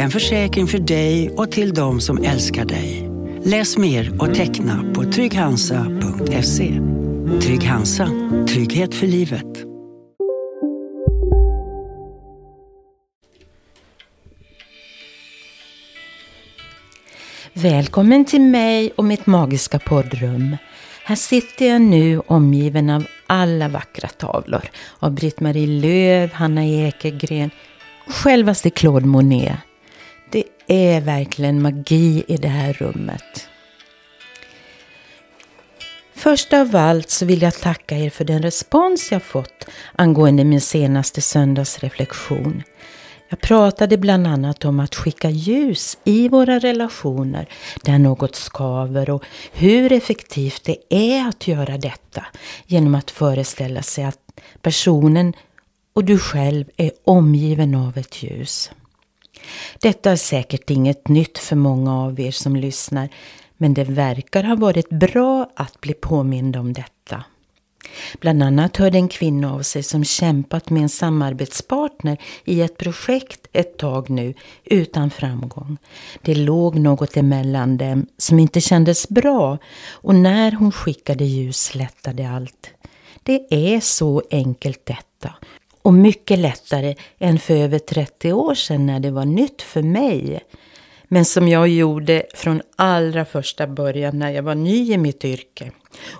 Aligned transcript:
En 0.00 0.10
försäkring 0.10 0.66
för 0.66 0.78
dig 0.78 1.30
och 1.30 1.50
till 1.50 1.74
de 1.74 2.00
som 2.00 2.24
älskar 2.24 2.64
dig. 2.64 3.10
Läs 3.44 3.76
mer 3.78 4.22
och 4.22 4.34
teckna 4.34 4.92
på 4.94 5.04
trygghansa.se. 5.04 6.80
Trygg 7.42 7.64
Hansa. 7.64 8.10
Trygghet 8.48 8.94
för 8.94 9.06
livet. 9.06 9.44
Välkommen 17.52 18.24
till 18.24 18.40
mig 18.42 18.92
och 18.96 19.04
mitt 19.04 19.26
magiska 19.26 19.78
poddrum. 19.78 20.56
Här 21.04 21.16
sitter 21.16 21.66
jag 21.66 21.80
nu 21.80 22.20
omgiven 22.26 22.90
av 22.90 23.06
alla 23.26 23.68
vackra 23.68 24.08
tavlor. 24.08 24.62
Av 24.98 25.12
Britt-Marie 25.12 25.66
Löv, 25.66 26.32
Hanna 26.32 26.64
Ekegren 26.64 27.50
och 28.06 28.14
självaste 28.14 28.70
Claude 28.70 29.06
Monet. 29.06 29.58
Det 30.68 30.92
är 30.92 31.00
verkligen 31.00 31.62
magi 31.62 32.24
i 32.28 32.36
det 32.36 32.48
här 32.48 32.72
rummet. 32.72 33.48
Först 36.14 36.52
av 36.52 36.76
allt 36.76 37.10
så 37.10 37.26
vill 37.26 37.42
jag 37.42 37.54
tacka 37.54 37.96
er 37.98 38.10
för 38.10 38.24
den 38.24 38.42
respons 38.42 39.12
jag 39.12 39.22
fått 39.22 39.64
angående 39.92 40.44
min 40.44 40.60
senaste 40.60 41.20
söndagsreflektion. 41.20 42.62
Jag 43.28 43.40
pratade 43.40 43.96
bland 43.96 44.26
annat 44.26 44.64
om 44.64 44.80
att 44.80 44.94
skicka 44.94 45.30
ljus 45.30 45.98
i 46.04 46.28
våra 46.28 46.58
relationer 46.58 47.48
där 47.84 47.98
något 47.98 48.36
skaver 48.36 49.10
och 49.10 49.24
hur 49.52 49.92
effektivt 49.92 50.64
det 50.64 50.76
är 50.88 51.28
att 51.28 51.48
göra 51.48 51.78
detta 51.78 52.26
genom 52.66 52.94
att 52.94 53.10
föreställa 53.10 53.82
sig 53.82 54.04
att 54.04 54.18
personen 54.62 55.32
och 55.92 56.04
du 56.04 56.18
själv 56.18 56.64
är 56.76 56.90
omgiven 57.04 57.74
av 57.74 57.98
ett 57.98 58.22
ljus. 58.22 58.70
Detta 59.80 60.10
är 60.10 60.16
säkert 60.16 60.70
inget 60.70 61.08
nytt 61.08 61.38
för 61.38 61.56
många 61.56 62.02
av 62.04 62.20
er 62.20 62.30
som 62.30 62.56
lyssnar 62.56 63.08
men 63.58 63.74
det 63.74 63.84
verkar 63.84 64.42
ha 64.42 64.56
varit 64.56 64.90
bra 64.90 65.50
att 65.54 65.80
bli 65.80 65.94
påmind 65.94 66.56
om 66.56 66.72
detta. 66.72 67.24
Bland 68.20 68.42
annat 68.42 68.76
hörde 68.76 68.98
en 68.98 69.08
kvinna 69.08 69.54
av 69.54 69.62
sig 69.62 69.82
som 69.82 70.04
kämpat 70.04 70.70
med 70.70 70.82
en 70.82 70.88
samarbetspartner 70.88 72.18
i 72.44 72.60
ett 72.60 72.76
projekt 72.76 73.46
ett 73.52 73.78
tag 73.78 74.10
nu 74.10 74.34
utan 74.64 75.10
framgång. 75.10 75.78
Det 76.22 76.34
låg 76.34 76.78
något 76.78 77.16
emellan 77.16 77.76
dem 77.76 78.06
som 78.18 78.38
inte 78.38 78.60
kändes 78.60 79.08
bra 79.08 79.58
och 79.90 80.14
när 80.14 80.52
hon 80.52 80.72
skickade 80.72 81.24
ljus 81.24 81.74
lättade 81.74 82.30
allt. 82.30 82.70
Det 83.22 83.46
är 83.50 83.80
så 83.80 84.22
enkelt 84.30 84.86
detta 84.86 85.34
och 85.88 85.94
mycket 85.94 86.38
lättare 86.38 86.94
än 87.18 87.38
för 87.38 87.54
över 87.54 87.78
30 87.78 88.32
år 88.32 88.54
sedan 88.54 88.86
när 88.86 89.00
det 89.00 89.10
var 89.10 89.24
nytt 89.24 89.62
för 89.62 89.82
mig. 89.82 90.40
Men 91.04 91.24
som 91.24 91.48
jag 91.48 91.68
gjorde 91.68 92.26
från 92.34 92.62
allra 92.76 93.24
första 93.24 93.66
början 93.66 94.18
när 94.18 94.30
jag 94.30 94.42
var 94.42 94.54
ny 94.54 94.92
i 94.92 94.98
mitt 94.98 95.24
yrke. 95.24 95.70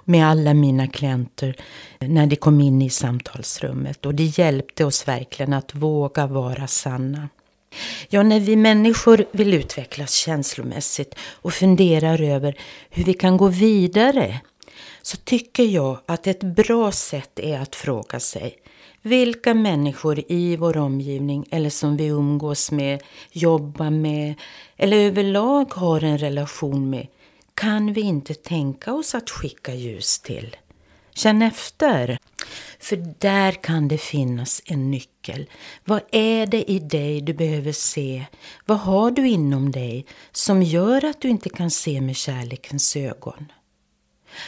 Med 0.04 0.26
alla 0.26 0.54
mina 0.54 0.86
klienter 0.86 1.56
när 1.98 2.26
de 2.26 2.36
kom 2.36 2.60
in 2.60 2.82
i 2.82 2.90
samtalsrummet. 2.90 4.06
Och 4.06 4.14
det 4.14 4.38
hjälpte 4.38 4.84
oss 4.84 5.08
verkligen 5.08 5.52
att 5.52 5.74
våga 5.74 6.26
vara 6.26 6.66
sanna. 6.66 7.28
Ja, 8.08 8.22
när 8.22 8.40
vi 8.40 8.56
människor 8.56 9.24
vill 9.32 9.54
utvecklas 9.54 10.12
känslomässigt 10.12 11.14
och 11.32 11.52
funderar 11.52 12.22
över 12.22 12.58
hur 12.90 13.04
vi 13.04 13.14
kan 13.14 13.36
gå 13.36 13.48
vidare 13.48 14.40
så 15.02 15.16
tycker 15.16 15.64
jag 15.64 15.98
att 16.06 16.26
ett 16.26 16.42
bra 16.42 16.92
sätt 16.92 17.38
är 17.38 17.58
att 17.58 17.74
fråga 17.74 18.20
sig 18.20 18.56
vilka 19.02 19.54
människor 19.54 20.22
i 20.28 20.56
vår 20.56 20.76
omgivning 20.76 21.46
eller 21.50 21.70
som 21.70 21.96
vi 21.96 22.06
umgås 22.06 22.70
med, 22.70 23.02
jobbar 23.32 23.90
med 23.90 24.34
eller 24.76 24.96
överlag 24.96 25.74
har 25.74 26.04
en 26.04 26.18
relation 26.18 26.90
med 26.90 27.06
kan 27.54 27.92
vi 27.92 28.00
inte 28.00 28.34
tänka 28.34 28.92
oss 28.92 29.14
att 29.14 29.30
skicka 29.30 29.74
ljus 29.74 30.18
till. 30.18 30.56
Känn 31.14 31.42
efter. 31.42 32.18
För 32.78 33.14
där 33.18 33.52
kan 33.52 33.88
det 33.88 33.98
finnas 33.98 34.62
en 34.64 34.90
nyckel. 34.90 35.50
Vad 35.84 36.00
är 36.12 36.46
det 36.46 36.70
i 36.70 36.78
dig 36.78 37.20
du 37.20 37.32
behöver 37.32 37.72
se? 37.72 38.24
Vad 38.66 38.78
har 38.78 39.10
du 39.10 39.28
inom 39.28 39.72
dig 39.72 40.06
som 40.32 40.62
gör 40.62 41.04
att 41.04 41.20
du 41.20 41.28
inte 41.28 41.48
kan 41.48 41.70
se 41.70 42.00
med 42.00 42.16
kärlekens 42.16 42.96
ögon? 42.96 43.52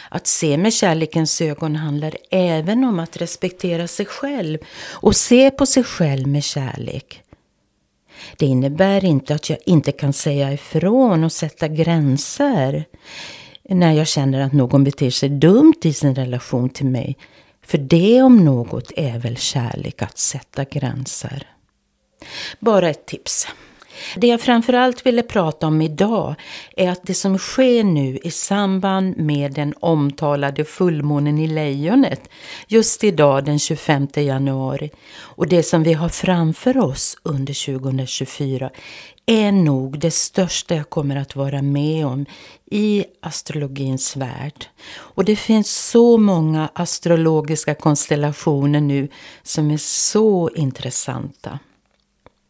Att 0.08 0.26
se 0.26 0.56
med 0.56 0.72
kärlekens 0.72 1.40
ögon 1.40 1.76
handlar 1.76 2.16
även 2.30 2.84
om 2.84 2.98
att 3.00 3.16
respektera 3.16 3.88
sig 3.88 4.06
själv 4.06 4.58
och 4.90 5.16
se 5.16 5.50
på 5.50 5.66
sig 5.66 5.84
själv 5.84 6.26
med 6.28 6.44
kärlek. 6.44 7.22
Det 8.36 8.46
innebär 8.46 9.04
inte 9.04 9.34
att 9.34 9.50
jag 9.50 9.58
inte 9.66 9.92
kan 9.92 10.12
säga 10.12 10.52
ifrån 10.52 11.24
och 11.24 11.32
sätta 11.32 11.68
gränser 11.68 12.84
när 13.68 13.92
jag 13.92 14.08
känner 14.08 14.40
att 14.40 14.52
någon 14.52 14.84
beter 14.84 15.10
sig 15.10 15.28
dumt 15.28 15.80
i 15.82 15.92
sin 15.92 16.14
relation 16.14 16.68
till 16.68 16.86
mig. 16.86 17.16
För 17.62 17.78
det 17.78 18.22
om 18.22 18.44
något 18.44 18.92
är 18.96 19.18
väl 19.18 19.36
kärlek 19.36 20.02
att 20.02 20.18
sätta 20.18 20.64
gränser. 20.64 21.46
Bara 22.58 22.90
ett 22.90 23.06
tips. 23.06 23.46
Det 24.16 24.26
jag 24.26 24.40
framförallt 24.40 25.06
ville 25.06 25.22
prata 25.22 25.66
om 25.66 25.82
idag 25.82 26.34
är 26.76 26.90
att 26.90 27.06
det 27.06 27.14
som 27.14 27.38
sker 27.38 27.84
nu 27.84 28.18
i 28.22 28.30
samband 28.30 29.18
med 29.18 29.52
den 29.52 29.74
omtalade 29.80 30.64
fullmånen 30.64 31.38
i 31.38 31.46
lejonet 31.46 32.30
just 32.68 33.04
idag 33.04 33.44
den 33.44 33.58
25 33.58 34.08
januari 34.14 34.90
och 35.18 35.48
det 35.48 35.62
som 35.62 35.82
vi 35.82 35.92
har 35.92 36.08
framför 36.08 36.78
oss 36.78 37.16
under 37.22 37.66
2024 37.66 38.70
är 39.26 39.52
nog 39.52 39.98
det 39.98 40.10
största 40.10 40.74
jag 40.74 40.90
kommer 40.90 41.16
att 41.16 41.36
vara 41.36 41.62
med 41.62 42.06
om 42.06 42.26
i 42.70 43.04
astrologins 43.20 44.16
värld. 44.16 44.66
Och 44.92 45.24
det 45.24 45.36
finns 45.36 45.90
så 45.90 46.18
många 46.18 46.70
astrologiska 46.74 47.74
konstellationer 47.74 48.80
nu 48.80 49.08
som 49.42 49.70
är 49.70 49.76
så 49.76 50.50
intressanta. 50.54 51.58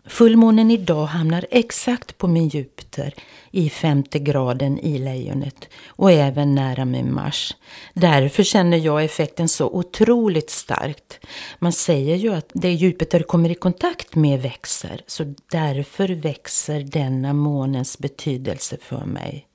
Fullmånen 0.07 0.71
idag 0.71 1.07
hamnar 1.07 1.47
exakt 1.51 2.19
på 2.19 2.27
min 2.27 2.49
Jupiter 2.49 3.15
i 3.51 3.71
femte 3.71 4.19
graden 4.19 4.79
i 4.79 4.99
lejonet 4.99 5.69
och 5.89 6.13
även 6.13 6.55
nära 6.55 6.85
min 6.85 7.15
Mars. 7.15 7.57
Därför 7.95 8.43
känner 8.43 8.79
jag 8.79 9.05
effekten 9.05 9.49
så 9.49 9.67
otroligt 9.67 10.51
starkt. 10.51 11.21
Man 11.59 11.73
säger 11.73 12.17
ju 12.17 12.35
att 12.35 12.51
det 12.55 12.73
Jupiter 12.73 13.23
kommer 13.23 13.51
i 13.51 13.55
kontakt 13.55 14.15
med 14.15 14.43
växer, 14.43 15.03
så 15.07 15.35
därför 15.51 16.09
växer 16.09 16.81
denna 16.81 17.33
månens 17.33 17.99
betydelse 17.99 18.77
för 18.83 19.05
mig. 19.05 19.47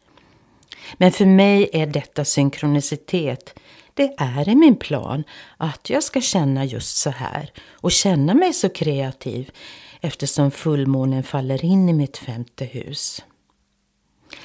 Men 0.98 1.12
för 1.12 1.26
mig 1.26 1.70
är 1.74 1.88
detta 1.88 2.26
synkronicitet. 2.26 3.60
Det 3.94 4.14
är 4.18 4.50
i 4.50 4.56
min 4.56 4.76
plan 4.76 5.24
att 5.58 5.90
jag 5.90 6.04
ska 6.04 6.22
känna 6.22 6.66
just 6.66 6.98
så 6.98 7.10
här 7.10 7.52
och 7.72 7.92
känna 7.92 8.34
mig 8.34 8.54
så 8.54 8.70
kreativ 8.70 9.52
eftersom 10.02 10.52
fullmånen 10.52 11.24
faller 11.24 11.66
in 11.66 11.90
i 11.90 11.94
mitt 11.94 12.18
femte 12.18 12.66
hus. 12.66 13.22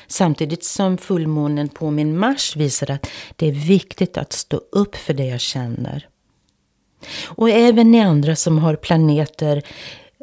Samtidigt 0.06 0.64
som 0.64 0.98
fullmånen 0.98 1.68
på 1.68 1.90
min 1.90 2.18
Mars 2.18 2.56
visar 2.56 2.90
att 2.90 3.06
det 3.36 3.46
är 3.46 3.52
viktigt 3.52 4.18
att 4.18 4.32
stå 4.32 4.60
upp 4.72 4.96
för 4.96 5.14
det 5.14 5.26
jag 5.26 5.40
känner. 5.40 6.08
Och 7.26 7.50
även 7.50 7.90
ni 7.90 8.00
andra 8.00 8.36
som 8.36 8.58
har 8.58 8.76
planeter 8.76 9.62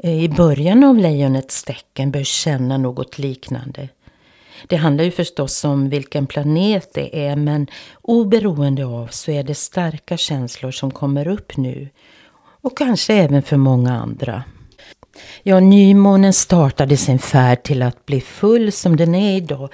eh, 0.03 0.23
i 0.23 0.29
början 0.29 0.83
av 0.83 0.97
lejonets 0.97 1.63
tecken 1.63 2.11
bör 2.11 2.23
känna 2.23 2.77
något 2.77 3.17
liknande. 3.17 3.89
Det 4.67 4.75
handlar 4.75 5.03
ju 5.03 5.11
förstås 5.11 5.65
om 5.65 5.89
vilken 5.89 6.27
planet 6.27 6.89
det 6.93 7.25
är 7.25 7.35
men 7.35 7.67
oberoende 8.01 8.85
av 8.85 9.07
så 9.07 9.31
är 9.31 9.43
det 9.43 9.55
starka 9.55 10.17
känslor 10.17 10.71
som 10.71 10.91
kommer 10.91 11.27
upp 11.27 11.57
nu. 11.57 11.89
Och 12.61 12.77
kanske 12.77 13.13
även 13.13 13.43
för 13.43 13.57
många 13.57 13.93
andra. 13.93 14.43
Ja, 15.43 15.59
nymånen 15.59 16.33
startade 16.33 16.97
sin 16.97 17.19
färd 17.19 17.63
till 17.63 17.81
att 17.81 18.05
bli 18.05 18.21
full 18.21 18.71
som 18.71 18.95
den 18.95 19.15
är 19.15 19.37
idag 19.37 19.69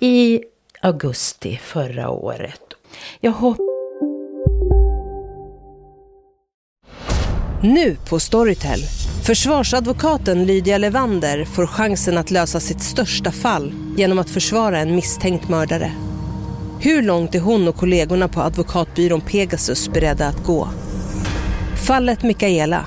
i 0.00 0.40
augusti 0.82 1.60
förra 1.62 2.10
året. 2.10 2.60
Jag 3.20 3.32
hoppas 3.32 3.66
Nu 7.62 7.96
på 8.08 8.20
Storytel. 8.20 8.80
Försvarsadvokaten 9.26 10.44
Lydia 10.44 10.78
Levander 10.78 11.44
får 11.44 11.66
chansen 11.66 12.18
att 12.18 12.30
lösa 12.30 12.60
sitt 12.60 12.82
största 12.82 13.32
fall 13.32 13.72
genom 13.96 14.18
att 14.18 14.30
försvara 14.30 14.78
en 14.78 14.94
misstänkt 14.94 15.48
mördare. 15.48 15.92
Hur 16.80 17.02
långt 17.02 17.34
är 17.34 17.40
hon 17.40 17.68
och 17.68 17.76
kollegorna 17.76 18.28
på 18.28 18.40
advokatbyrån 18.40 19.20
Pegasus 19.20 19.88
beredda 19.88 20.26
att 20.26 20.44
gå? 20.44 20.68
Fallet 21.86 22.22
Mikaela. 22.22 22.86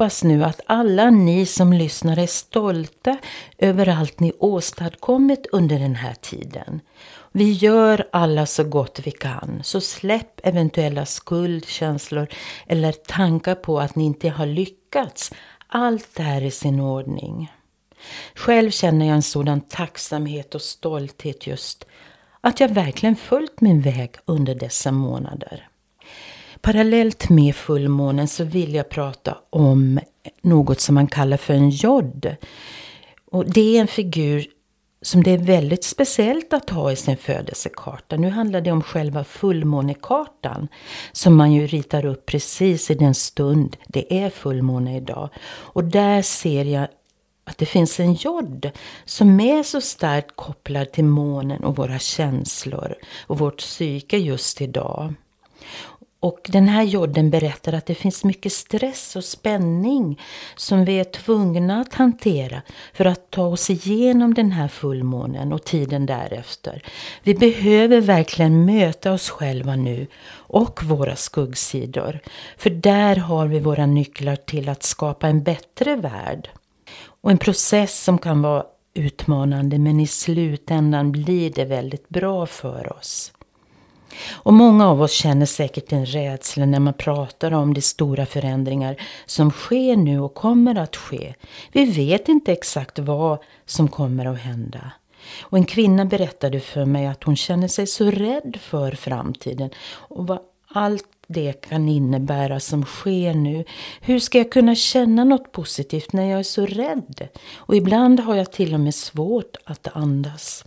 Hoppas 0.00 0.24
nu 0.24 0.44
att 0.44 0.60
alla 0.66 1.10
ni 1.10 1.46
som 1.46 1.72
lyssnar 1.72 2.18
är 2.18 2.26
stolta 2.26 3.18
över 3.58 3.88
allt 3.88 4.20
ni 4.20 4.32
åstadkommit 4.38 5.46
under 5.52 5.78
den 5.78 5.94
här 5.94 6.14
tiden. 6.14 6.80
Vi 7.32 7.52
gör 7.52 8.08
alla 8.12 8.46
så 8.46 8.64
gott 8.64 9.00
vi 9.04 9.10
kan, 9.10 9.60
så 9.62 9.80
släpp 9.80 10.40
eventuella 10.46 11.06
skuldkänslor 11.06 12.26
eller 12.66 12.92
tankar 12.92 13.54
på 13.54 13.80
att 13.80 13.96
ni 13.96 14.04
inte 14.04 14.28
har 14.28 14.46
lyckats. 14.46 15.32
Allt 15.66 16.20
är 16.20 16.42
i 16.42 16.50
sin 16.50 16.80
ordning. 16.80 17.52
Själv 18.34 18.70
känner 18.70 19.06
jag 19.06 19.14
en 19.14 19.22
sådan 19.22 19.60
tacksamhet 19.60 20.54
och 20.54 20.62
stolthet 20.62 21.46
just 21.46 21.84
att 22.40 22.60
jag 22.60 22.68
verkligen 22.68 23.16
följt 23.16 23.60
min 23.60 23.80
väg 23.80 24.14
under 24.24 24.54
dessa 24.54 24.92
månader. 24.92 25.69
Parallellt 26.62 27.28
med 27.28 27.54
fullmånen 27.54 28.28
så 28.28 28.44
vill 28.44 28.74
jag 28.74 28.88
prata 28.88 29.38
om 29.50 30.00
något 30.42 30.80
som 30.80 30.94
man 30.94 31.06
kallar 31.06 31.36
för 31.36 31.54
en 31.54 31.70
jod. 31.70 32.36
Och 33.30 33.50
det 33.50 33.76
är 33.76 33.80
en 33.80 33.86
figur 33.86 34.46
som 35.02 35.22
det 35.22 35.30
är 35.30 35.38
väldigt 35.38 35.84
speciellt 35.84 36.52
att 36.52 36.70
ha 36.70 36.92
i 36.92 36.96
sin 36.96 37.16
födelsekarta. 37.16 38.16
Nu 38.16 38.28
handlar 38.28 38.60
det 38.60 38.72
om 38.72 38.82
själva 38.82 39.24
fullmånekartan 39.24 40.68
som 41.12 41.36
man 41.36 41.52
ju 41.52 41.66
ritar 41.66 42.04
upp 42.04 42.26
precis 42.26 42.90
i 42.90 42.94
den 42.94 43.14
stund 43.14 43.76
det 43.86 44.22
är 44.22 44.30
fullmåne 44.30 44.96
idag. 44.96 45.28
Och 45.48 45.84
där 45.84 46.22
ser 46.22 46.64
jag 46.64 46.88
att 47.44 47.58
det 47.58 47.66
finns 47.66 48.00
en 48.00 48.14
jod 48.14 48.70
som 49.04 49.40
är 49.40 49.62
så 49.62 49.80
starkt 49.80 50.36
kopplad 50.36 50.92
till 50.92 51.04
månen 51.04 51.64
och 51.64 51.76
våra 51.76 51.98
känslor 51.98 52.94
och 53.26 53.38
vårt 53.38 53.58
psyke 53.58 54.18
just 54.18 54.60
idag. 54.60 55.14
Och 56.22 56.40
den 56.52 56.68
här 56.68 56.82
jodden 56.82 57.30
berättar 57.30 57.72
att 57.72 57.86
det 57.86 57.94
finns 57.94 58.24
mycket 58.24 58.52
stress 58.52 59.16
och 59.16 59.24
spänning 59.24 60.20
som 60.56 60.84
vi 60.84 61.00
är 61.00 61.04
tvungna 61.04 61.80
att 61.80 61.94
hantera 61.94 62.62
för 62.92 63.04
att 63.04 63.30
ta 63.30 63.46
oss 63.46 63.70
igenom 63.70 64.34
den 64.34 64.52
här 64.52 64.68
fullmånen 64.68 65.52
och 65.52 65.64
tiden 65.64 66.06
därefter. 66.06 66.82
Vi 67.22 67.34
behöver 67.34 68.00
verkligen 68.00 68.64
möta 68.64 69.12
oss 69.12 69.30
själva 69.30 69.76
nu 69.76 70.06
och 70.32 70.84
våra 70.84 71.16
skuggsidor. 71.16 72.20
För 72.56 72.70
där 72.70 73.16
har 73.16 73.46
vi 73.46 73.60
våra 73.60 73.86
nycklar 73.86 74.36
till 74.36 74.68
att 74.68 74.82
skapa 74.82 75.28
en 75.28 75.42
bättre 75.42 75.96
värld. 75.96 76.48
Och 77.22 77.30
en 77.30 77.38
process 77.38 78.04
som 78.04 78.18
kan 78.18 78.42
vara 78.42 78.64
utmanande 78.94 79.78
men 79.78 80.00
i 80.00 80.06
slutändan 80.06 81.12
blir 81.12 81.50
det 81.50 81.64
väldigt 81.64 82.08
bra 82.08 82.46
för 82.46 82.92
oss. 82.98 83.32
Och 84.32 84.52
många 84.52 84.88
av 84.88 85.02
oss 85.02 85.12
känner 85.12 85.46
säkert 85.46 85.92
en 85.92 86.06
rädsla 86.06 86.66
när 86.66 86.80
man 86.80 86.94
pratar 86.94 87.52
om 87.52 87.74
de 87.74 87.80
stora 87.80 88.26
förändringar 88.26 88.96
som 89.26 89.50
sker 89.50 89.96
nu 89.96 90.20
och 90.20 90.34
kommer 90.34 90.74
att 90.74 90.96
ske. 90.96 91.34
Vi 91.72 91.84
vet 91.84 92.28
inte 92.28 92.52
exakt 92.52 92.98
vad 92.98 93.38
som 93.66 93.88
kommer 93.88 94.26
att 94.26 94.38
hända. 94.38 94.92
Och 95.42 95.58
en 95.58 95.64
kvinna 95.64 96.04
berättade 96.04 96.60
för 96.60 96.84
mig 96.84 97.06
att 97.06 97.24
hon 97.24 97.36
känner 97.36 97.68
sig 97.68 97.86
så 97.86 98.10
rädd 98.10 98.58
för 98.60 98.92
framtiden 98.92 99.70
och 99.92 100.26
vad 100.26 100.38
allt 100.72 101.06
det 101.26 101.52
kan 101.52 101.88
innebära 101.88 102.60
som 102.60 102.84
sker 102.84 103.34
nu. 103.34 103.64
Hur 104.00 104.18
ska 104.18 104.38
jag 104.38 104.52
kunna 104.52 104.74
känna 104.74 105.24
något 105.24 105.52
positivt 105.52 106.12
när 106.12 106.24
jag 106.24 106.38
är 106.38 106.44
så 106.44 106.66
rädd? 106.66 107.28
Och 107.54 107.76
ibland 107.76 108.20
har 108.20 108.34
jag 108.34 108.52
till 108.52 108.74
och 108.74 108.80
med 108.80 108.94
svårt 108.94 109.56
att 109.64 109.88
andas. 109.96 110.64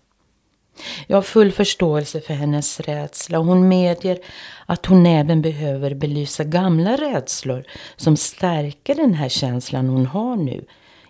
Jag 1.08 1.18
har 1.18 1.22
full 1.22 1.52
förståelse 1.52 2.22
för 2.22 2.34
hennes 2.34 2.80
rädsla 2.80 3.40
och 3.40 3.46
hon 3.46 3.68
medger 3.68 4.20
att 4.66 4.86
hon 4.86 5.06
även 5.06 5.42
behöver 5.42 5.94
belysa 5.94 6.44
gamla 6.44 6.96
rädslor 6.96 7.64
som 7.96 8.18
stärker 8.18 8.96
den 8.96 9.14
här 9.14 9.30
känslan 9.30 9.90
hon 9.90 10.06
har 10.06 10.36
nu 10.36 10.66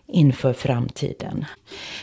inför 0.08 0.54
framtiden. 0.54 1.46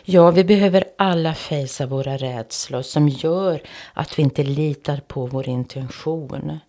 Ja, 0.04 0.30
vi 0.30 0.44
behöver 0.44 0.84
alla 0.98 1.34
fejsa 1.34 1.86
våra 1.86 2.16
rädslor 2.16 2.82
som 2.82 3.08
gör 3.08 3.62
att 3.94 4.18
vi 4.18 4.22
inte 4.22 4.42
litar 4.42 5.00
på 5.06 5.26
vår 5.26 5.48
intention. 5.48 6.60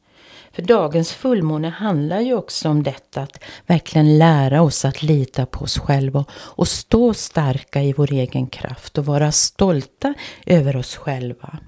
För 0.54 0.62
dagens 0.62 1.12
fullmåne 1.14 1.70
handlar 1.70 2.20
ju 2.20 2.34
också 2.34 2.70
om 2.70 2.84
detta 2.84 3.22
att 3.22 3.44
verkligen 3.68 4.18
lära 4.18 4.62
oss 4.62 4.86
att 4.86 5.04
lita 5.04 5.46
på 5.46 5.64
oss 5.64 5.80
själva 5.80 6.26
och 6.34 6.68
stå 6.68 7.14
starka 7.14 7.82
i 7.82 7.94
vår 7.94 8.14
egen 8.14 8.48
kraft 8.48 8.98
och 8.98 9.06
vara 9.06 9.32
stolta 9.32 10.14
över 10.46 10.76
oss 10.76 10.96
själva. 10.96 11.60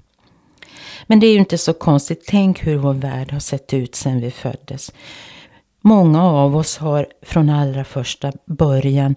Men 1.06 1.20
det 1.20 1.26
är 1.26 1.32
ju 1.32 1.38
inte 1.38 1.58
så 1.58 1.72
konstigt. 1.72 2.24
Tänk 2.26 2.66
hur 2.66 2.76
vår 2.76 2.94
värld 2.94 3.32
har 3.32 3.40
sett 3.40 3.74
ut 3.74 3.94
sedan 3.94 4.20
vi 4.20 4.30
föddes. 4.30 4.92
Många 5.80 6.24
av 6.24 6.56
oss 6.56 6.78
har 6.78 7.06
från 7.22 7.50
allra 7.50 7.84
första 7.84 8.32
början 8.46 9.14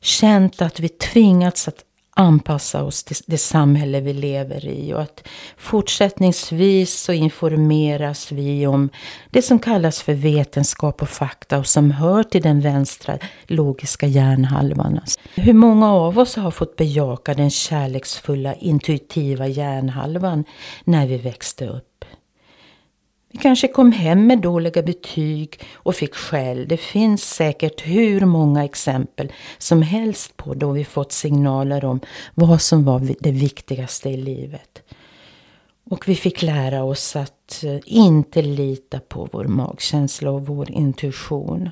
känt 0.00 0.62
att 0.62 0.80
vi 0.80 0.88
tvingats 0.88 1.68
att 1.68 1.84
anpassa 2.16 2.84
oss 2.84 3.04
till 3.04 3.16
det 3.26 3.38
samhälle 3.38 4.00
vi 4.00 4.12
lever 4.12 4.66
i 4.66 4.94
och 4.94 5.02
att 5.02 5.28
fortsättningsvis 5.56 7.00
så 7.00 7.12
informeras 7.12 8.32
vi 8.32 8.66
om 8.66 8.90
det 9.30 9.42
som 9.42 9.58
kallas 9.58 10.02
för 10.02 10.14
vetenskap 10.14 11.02
och 11.02 11.08
fakta 11.08 11.58
och 11.58 11.66
som 11.66 11.90
hör 11.90 12.22
till 12.22 12.42
den 12.42 12.60
vänstra 12.60 13.18
logiska 13.46 14.06
hjärnhalvan. 14.06 15.00
Hur 15.34 15.52
många 15.52 15.92
av 15.92 16.18
oss 16.18 16.36
har 16.36 16.50
fått 16.50 16.76
bejaka 16.76 17.34
den 17.34 17.50
kärleksfulla 17.50 18.54
intuitiva 18.54 19.46
hjärnhalvan 19.46 20.44
när 20.84 21.06
vi 21.06 21.16
växte 21.16 21.66
upp? 21.66 21.93
Vi 23.44 23.46
kanske 23.46 23.68
kom 23.68 23.92
hem 23.92 24.26
med 24.26 24.38
dåliga 24.38 24.82
betyg 24.82 25.60
och 25.74 25.94
fick 25.94 26.14
skäll. 26.14 26.68
Det 26.68 26.76
finns 26.76 27.34
säkert 27.34 27.86
hur 27.86 28.20
många 28.20 28.64
exempel 28.64 29.32
som 29.58 29.82
helst 29.82 30.36
på 30.36 30.54
då 30.54 30.72
vi 30.72 30.84
fått 30.84 31.12
signaler 31.12 31.84
om 31.84 32.00
vad 32.34 32.62
som 32.62 32.84
var 32.84 33.14
det 33.20 33.32
viktigaste 33.32 34.08
i 34.08 34.16
livet. 34.16 34.82
Och 35.90 36.08
vi 36.08 36.14
fick 36.14 36.42
lära 36.42 36.84
oss 36.84 37.16
att 37.16 37.64
eh, 37.64 37.76
inte 37.84 38.42
lita 38.42 39.00
på 39.00 39.28
vår 39.32 39.44
magkänsla 39.44 40.30
och 40.30 40.46
vår 40.46 40.70
intuition. 40.70 41.70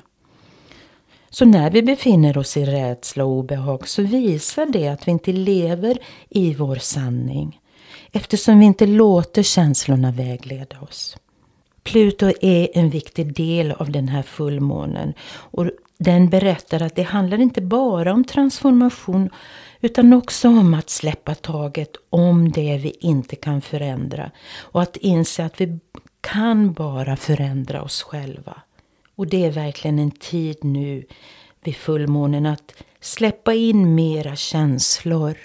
Så 1.29 1.45
när 1.45 1.71
vi 1.71 1.81
befinner 1.83 2.37
oss 2.37 2.57
i 2.57 2.65
rädsla 2.65 3.25
och 3.25 3.31
obehag 3.31 3.87
så 3.87 4.01
visar 4.01 4.65
det 4.65 4.87
att 4.87 5.07
vi 5.07 5.11
inte 5.11 5.31
lever 5.31 5.97
i 6.29 6.53
vår 6.53 6.75
sanning. 6.75 7.59
Eftersom 8.11 8.59
vi 8.59 8.65
inte 8.65 8.85
låter 8.85 9.43
känslorna 9.43 10.11
vägleda 10.11 10.79
oss. 10.81 11.17
Pluto 11.83 12.31
är 12.41 12.67
en 12.73 12.89
viktig 12.89 13.33
del 13.33 13.71
av 13.71 13.91
den 13.91 14.07
här 14.07 14.21
fullmånen. 14.21 15.13
Och 15.33 15.69
den 15.97 16.29
berättar 16.29 16.81
att 16.81 16.95
det 16.95 17.03
handlar 17.03 17.41
inte 17.41 17.61
bara 17.61 18.13
om 18.13 18.23
transformation 18.23 19.29
utan 19.81 20.13
också 20.13 20.47
om 20.47 20.73
att 20.73 20.89
släppa 20.89 21.35
taget 21.35 21.95
om 22.09 22.51
det 22.51 22.77
vi 22.77 22.95
inte 22.99 23.35
kan 23.35 23.61
förändra. 23.61 24.31
Och 24.57 24.81
att 24.81 24.97
inse 24.97 25.45
att 25.45 25.61
vi 25.61 25.79
kan 26.21 26.73
bara 26.73 27.15
förändra 27.15 27.81
oss 27.81 28.01
själva. 28.01 28.61
Och 29.15 29.27
det 29.27 29.45
är 29.45 29.51
verkligen 29.51 29.99
en 29.99 30.11
tid 30.11 30.57
nu 30.61 31.03
vid 31.63 31.75
fullmånen 31.75 32.45
att 32.45 32.73
släppa 32.99 33.53
in 33.53 33.95
mera 33.95 34.35
känslor 34.35 35.37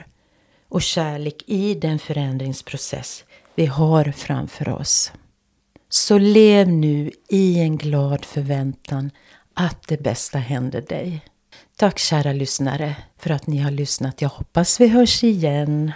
och 0.68 0.82
kärlek 0.82 1.42
i 1.46 1.74
den 1.74 1.98
förändringsprocess 1.98 3.24
vi 3.54 3.66
har 3.66 4.04
framför 4.04 4.68
oss. 4.68 5.12
Så 5.88 6.18
lev 6.18 6.68
nu 6.68 7.10
i 7.28 7.60
en 7.60 7.76
glad 7.76 8.24
förväntan 8.24 9.10
att 9.54 9.88
det 9.88 10.02
bästa 10.02 10.38
händer 10.38 10.80
dig. 10.80 11.20
Tack 11.76 11.98
kära 11.98 12.32
lyssnare 12.32 12.96
för 13.18 13.30
att 13.30 13.46
ni 13.46 13.58
har 13.58 13.70
lyssnat. 13.70 14.22
Jag 14.22 14.28
hoppas 14.28 14.80
vi 14.80 14.88
hörs 14.88 15.24
igen. 15.24 15.92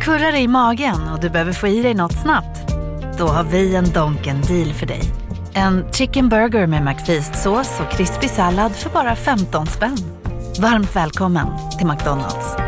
Kurrar 0.00 0.32
det 0.32 0.38
i 0.40 0.48
magen 0.48 1.08
och 1.08 1.20
du 1.20 1.30
behöver 1.30 1.52
få 1.52 1.68
i 1.68 1.82
dig 1.82 1.94
något 1.94 2.22
snabbt? 2.22 2.68
Då 3.18 3.26
har 3.26 3.44
vi 3.44 3.76
en 3.76 3.92
Donken 3.92 4.40
deal 4.40 4.72
för 4.72 4.86
dig. 4.86 5.02
En 5.54 5.92
chicken 5.92 6.28
burger 6.28 6.66
med 6.66 6.82
McFeast-sås 6.82 7.80
och 7.80 7.90
krispig 7.90 8.30
sallad 8.30 8.72
för 8.72 8.90
bara 8.90 9.16
15 9.16 9.66
spänn. 9.66 9.98
Varmt 10.60 10.96
välkommen 10.96 11.46
till 11.78 11.86
McDonalds. 11.86 12.67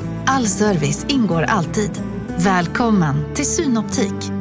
All 0.25 0.47
service 0.47 1.05
ingår 1.09 1.41
alltid. 1.43 1.91
Välkommen 2.37 3.35
till 3.35 3.45
Synoptik. 3.45 4.40